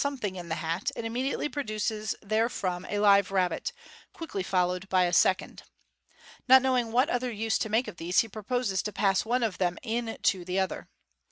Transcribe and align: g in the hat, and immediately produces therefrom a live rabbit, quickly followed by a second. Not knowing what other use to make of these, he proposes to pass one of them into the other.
g 0.19 0.27
in 0.35 0.49
the 0.49 0.55
hat, 0.55 0.89
and 0.95 1.05
immediately 1.05 1.47
produces 1.47 2.15
therefrom 2.23 2.87
a 2.89 2.97
live 2.97 3.29
rabbit, 3.29 3.71
quickly 4.13 4.41
followed 4.41 4.89
by 4.89 5.03
a 5.03 5.13
second. 5.13 5.61
Not 6.47 6.63
knowing 6.63 6.91
what 6.91 7.07
other 7.11 7.31
use 7.31 7.59
to 7.59 7.69
make 7.69 7.87
of 7.87 7.97
these, 7.97 8.21
he 8.21 8.27
proposes 8.27 8.81
to 8.81 8.91
pass 8.91 9.25
one 9.25 9.43
of 9.43 9.59
them 9.59 9.77
into 9.83 10.43
the 10.43 10.59
other. 10.59 10.89